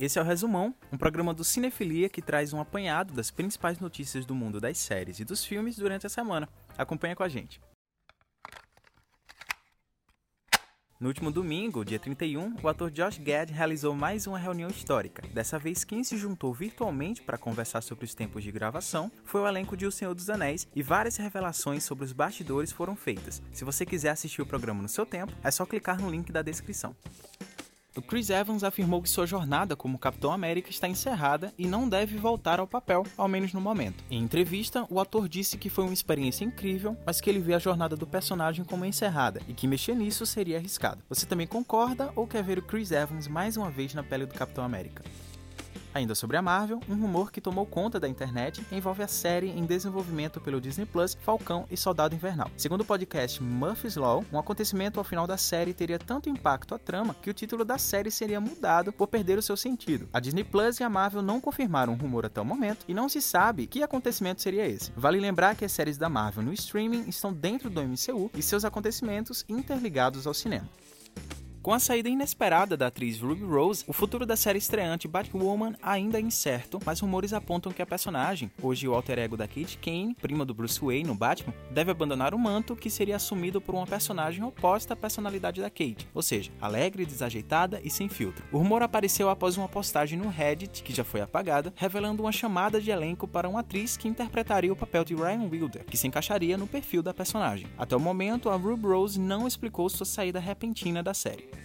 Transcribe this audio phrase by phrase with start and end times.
[0.00, 4.24] Esse é o Resumão, um programa do Cinefilia que traz um apanhado das principais notícias
[4.24, 6.48] do mundo das séries e dos filmes durante a semana.
[6.76, 7.60] Acompanha com a gente.
[11.00, 15.22] No último domingo, dia 31, o ator Josh Gad realizou mais uma reunião histórica.
[15.32, 19.48] Dessa vez, quem se juntou virtualmente para conversar sobre os tempos de gravação foi o
[19.48, 23.42] elenco de O Senhor dos Anéis e várias revelações sobre os bastidores foram feitas.
[23.52, 26.42] Se você quiser assistir o programa no seu tempo, é só clicar no link da
[26.42, 26.94] descrição.
[27.98, 32.16] O Chris Evans afirmou que sua jornada como Capitão América está encerrada e não deve
[32.16, 34.04] voltar ao papel, ao menos no momento.
[34.08, 37.58] Em entrevista, o ator disse que foi uma experiência incrível, mas que ele vê a
[37.58, 41.02] jornada do personagem como encerrada e que mexer nisso seria arriscado.
[41.08, 44.34] Você também concorda ou quer ver o Chris Evans mais uma vez na pele do
[44.34, 45.02] Capitão América?
[45.98, 49.66] Ainda sobre a Marvel, um rumor que tomou conta da internet envolve a série em
[49.66, 52.48] desenvolvimento pelo Disney Plus Falcão e Soldado Invernal.
[52.56, 56.78] Segundo o podcast Murphy's Law, um acontecimento ao final da série teria tanto impacto à
[56.78, 60.08] trama que o título da série seria mudado por perder o seu sentido.
[60.12, 63.08] A Disney Plus e a Marvel não confirmaram o rumor até o momento e não
[63.08, 64.92] se sabe que acontecimento seria esse.
[64.96, 68.64] Vale lembrar que as séries da Marvel no streaming estão dentro do MCU e seus
[68.64, 70.68] acontecimentos interligados ao cinema.
[71.68, 76.16] Com a saída inesperada da atriz Ruby Rose, o futuro da série estreante Batwoman ainda
[76.16, 80.14] é incerto, mas rumores apontam que a personagem, hoje o alter ego da Kate Kane,
[80.14, 83.86] prima do Bruce Wayne no Batman, deve abandonar o manto que seria assumido por uma
[83.86, 88.46] personagem oposta à personalidade da Kate, ou seja, alegre, desajeitada e sem filtro.
[88.50, 92.80] O rumor apareceu após uma postagem no Reddit, que já foi apagada, revelando uma chamada
[92.80, 96.56] de elenco para uma atriz que interpretaria o papel de Ryan Wilder, que se encaixaria
[96.56, 97.66] no perfil da personagem.
[97.76, 101.57] Até o momento, a Ruby Rose não explicou sua saída repentina da série.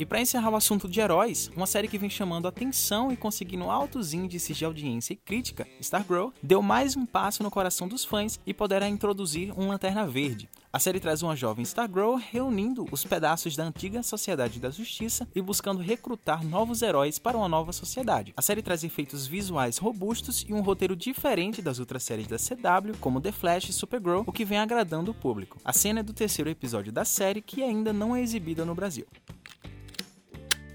[0.00, 3.64] E para encerrar o assunto de heróis, uma série que vem chamando atenção e conseguindo
[3.64, 8.40] altos índices de audiência e crítica, Stargirl, deu mais um passo no coração dos fãs
[8.46, 10.48] e poderá introduzir um Lanterna Verde.
[10.72, 15.42] A série traz uma jovem Stargirl reunindo os pedaços da antiga Sociedade da Justiça e
[15.42, 18.32] buscando recrutar novos heróis para uma nova sociedade.
[18.34, 22.96] A série traz efeitos visuais robustos e um roteiro diferente das outras séries da CW,
[23.00, 25.58] como The Flash e Supergirl, o que vem agradando o público.
[25.62, 29.06] A cena é do terceiro episódio da série que ainda não é exibida no Brasil.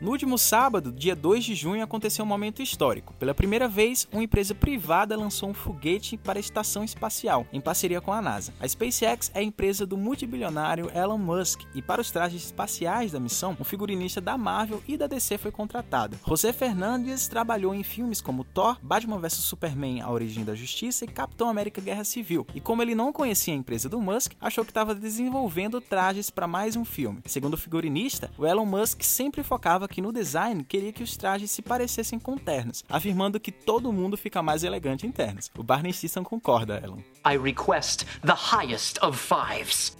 [0.00, 3.12] No último sábado, dia 2 de junho, aconteceu um momento histórico.
[3.18, 8.00] Pela primeira vez, uma empresa privada lançou um foguete para a estação espacial, em parceria
[8.00, 8.54] com a NASA.
[8.58, 13.20] A SpaceX é a empresa do multibilionário Elon Musk, e para os trajes espaciais da
[13.20, 16.18] missão, um figurinista da Marvel e da DC foi contratado.
[16.26, 21.08] José Fernandes trabalhou em filmes como Thor, Batman vs Superman A Origem da Justiça e
[21.08, 22.46] Capitão América Guerra Civil.
[22.54, 26.46] E como ele não conhecia a empresa do Musk, achou que estava desenvolvendo trajes para
[26.46, 27.20] mais um filme.
[27.26, 31.50] Segundo o figurinista, o Elon Musk sempre focava que no design queria que os trajes
[31.50, 35.50] se parecessem com ternos, afirmando que todo mundo fica mais elegante em ternos.
[35.58, 37.00] O Barney Stinson concorda, Elon.
[37.26, 39.99] I request the highest of fives.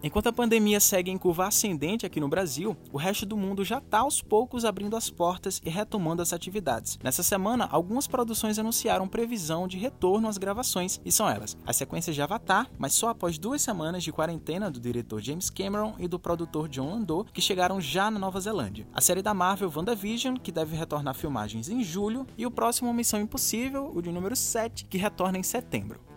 [0.00, 3.78] Enquanto a pandemia segue em curva ascendente aqui no Brasil, o resto do mundo já
[3.78, 6.98] está aos poucos abrindo as portas e retomando as atividades.
[7.02, 12.12] Nessa semana, algumas produções anunciaram previsão de retorno às gravações, e são elas: a sequência
[12.12, 16.18] de Avatar, mas só após duas semanas de quarentena do diretor James Cameron e do
[16.18, 18.86] produtor John Landau, que chegaram já na Nova Zelândia.
[18.94, 23.20] A série da Marvel WandaVision, que deve retornar filmagens em julho, e o próximo Missão
[23.20, 26.07] Impossível, o de número 7, que retorna em setembro.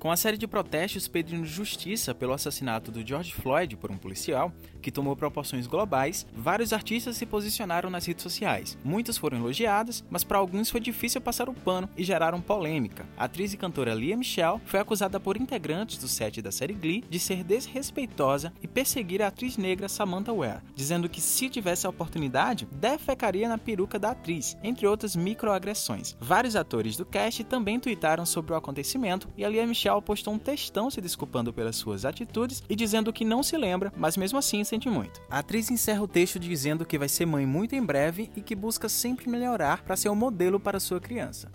[0.00, 4.50] Com a série de protestos pedindo justiça pelo assassinato do George Floyd por um policial,
[4.80, 8.78] que tomou proporções globais, vários artistas se posicionaram nas redes sociais.
[8.82, 13.06] Muitos foram elogiados, mas para alguns foi difícil passar o pano e geraram polêmica.
[13.14, 17.04] A atriz e cantora Lia Michelle foi acusada por integrantes do set da série Glee
[17.06, 21.90] de ser desrespeitosa e perseguir a atriz negra Samantha Ware, dizendo que se tivesse a
[21.90, 26.16] oportunidade, defecaria na peruca da atriz, entre outras microagressões.
[26.18, 30.38] Vários atores do cast também tuitaram sobre o acontecimento e a Lia Michelle postou um
[30.38, 34.62] textão se desculpando pelas suas atitudes e dizendo que não se lembra, mas mesmo assim
[34.62, 35.22] sente muito.
[35.30, 38.54] A atriz encerra o texto dizendo que vai ser mãe muito em breve e que
[38.54, 41.50] busca sempre melhorar para ser um modelo para sua criança.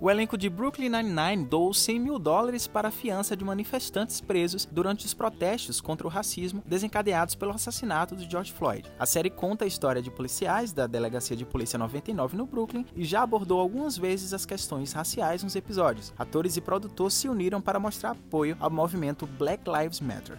[0.00, 4.64] O elenco de Brooklyn Nine-Nine doou 100 mil dólares para a fiança de manifestantes presos
[4.64, 8.88] durante os protestos contra o racismo desencadeados pelo assassinato de George Floyd.
[8.96, 13.04] A série conta a história de policiais da Delegacia de Polícia 99 no Brooklyn e
[13.04, 16.12] já abordou algumas vezes as questões raciais nos episódios.
[16.16, 20.38] Atores e produtores se uniram para mostrar apoio ao movimento Black Lives Matter.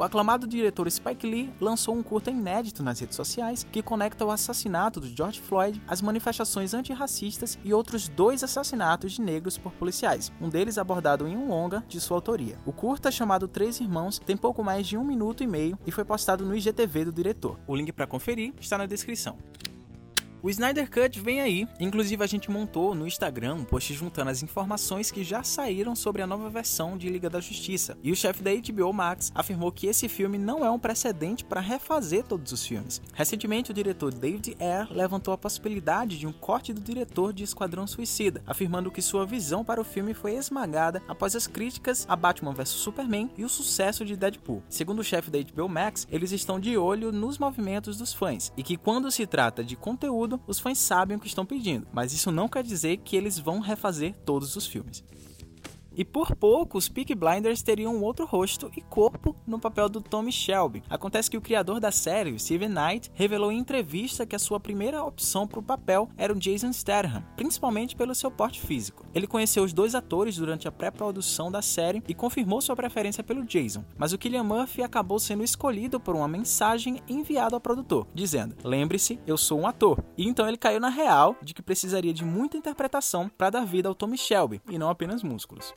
[0.00, 4.30] O aclamado diretor Spike Lee lançou um curta inédito nas redes sociais que conecta o
[4.30, 10.32] assassinato de George Floyd às manifestações antirracistas e outros dois assassinatos de negros por policiais,
[10.40, 12.56] um deles abordado em um longa de sua autoria.
[12.64, 16.02] O curta, chamado Três Irmãos, tem pouco mais de um minuto e meio e foi
[16.02, 17.58] postado no IGTV do diretor.
[17.66, 19.36] O link para conferir está na descrição.
[20.42, 24.42] O Snyder Cut vem aí, inclusive a gente montou no Instagram um post juntando as
[24.42, 27.98] informações que já saíram sobre a nova versão de Liga da Justiça.
[28.02, 31.60] E o chefe da HBO Max afirmou que esse filme não é um precedente para
[31.60, 33.02] refazer todos os filmes.
[33.12, 37.86] Recentemente, o diretor David Ayer levantou a possibilidade de um corte do diretor de Esquadrão
[37.86, 42.54] Suicida, afirmando que sua visão para o filme foi esmagada após as críticas a Batman
[42.54, 44.62] vs Superman e o sucesso de Deadpool.
[44.70, 48.62] Segundo o chefe da HBO Max, eles estão de olho nos movimentos dos fãs e
[48.62, 52.30] que quando se trata de conteúdo os fãs sabem o que estão pedindo, mas isso
[52.30, 55.02] não quer dizer que eles vão refazer todos os filmes.
[56.00, 60.32] E por pouco, os Peak Blinders teriam outro rosto e corpo no papel do Tommy
[60.32, 60.82] Shelby.
[60.88, 65.04] Acontece que o criador da série, Steven Knight, revelou em entrevista que a sua primeira
[65.04, 69.04] opção para o papel era o Jason Statham, principalmente pelo seu porte físico.
[69.14, 73.44] Ele conheceu os dois atores durante a pré-produção da série e confirmou sua preferência pelo
[73.44, 78.56] Jason, mas o Killian Murphy acabou sendo escolhido por uma mensagem enviada ao produtor, dizendo:
[78.64, 80.02] "Lembre-se, eu sou um ator".
[80.16, 83.86] E então ele caiu na real de que precisaria de muita interpretação para dar vida
[83.86, 85.74] ao Tommy Shelby e não apenas músculos.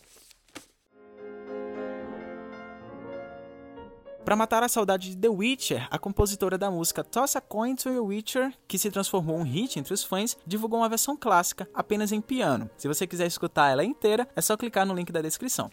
[4.24, 7.90] Para matar a saudade de The Witcher, a compositora da música Toss a Coin to
[7.90, 11.68] a Witcher, que se transformou em um hit entre os fãs, divulgou uma versão clássica
[11.74, 12.70] apenas em piano.
[12.78, 15.70] Se você quiser escutar ela inteira, é só clicar no link da descrição.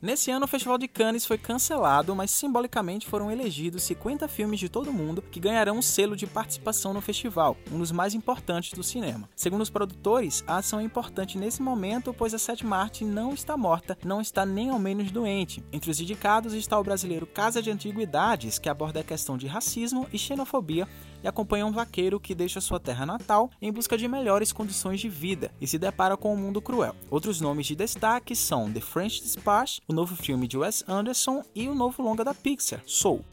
[0.00, 4.68] Nesse ano, o Festival de Cannes foi cancelado, mas simbolicamente foram elegidos 50 filmes de
[4.68, 8.82] todo mundo que ganharão um selo de participação no festival, um dos mais importantes do
[8.84, 9.28] cinema.
[9.34, 13.56] Segundo os produtores, a ação é importante nesse momento, pois a Sete Marte não está
[13.56, 15.64] morta, não está nem ao menos doente.
[15.72, 20.06] Entre os indicados está o brasileiro Casa de Antiguidades, que aborda a questão de racismo
[20.12, 20.86] e xenofobia
[21.22, 25.08] e acompanha um vaqueiro que deixa sua terra natal em busca de melhores condições de
[25.08, 26.94] vida e se depara com um mundo cruel.
[27.10, 31.68] Outros nomes de destaque são The French Dispatch, o novo filme de Wes Anderson e
[31.68, 33.24] o novo longa da Pixar, Soul.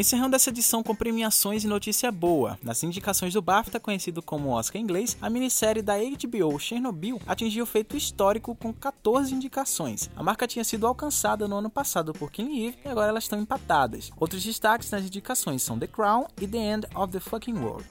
[0.00, 2.58] Encerrando essa edição com premiações e notícia boa.
[2.62, 7.98] Nas indicações do BAFTA, conhecido como Oscar inglês, a minissérie da HBO Chernobyl atingiu feito
[7.98, 10.08] histórico com 14 indicações.
[10.16, 13.38] A marca tinha sido alcançada no ano passado por Killing Eve e agora elas estão
[13.38, 14.10] empatadas.
[14.16, 17.86] Outros destaques nas indicações são The Crown e The End of the Fucking World.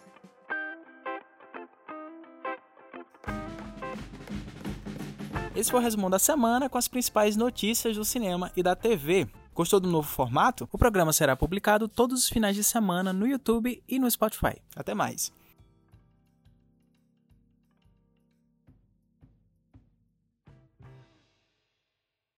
[5.55, 9.27] Esse foi o resumo da semana com as principais notícias do cinema e da TV.
[9.59, 10.69] Gostou do novo formato?
[10.71, 14.55] O programa será publicado todos os finais de semana no YouTube e no Spotify.
[14.73, 15.33] Até mais!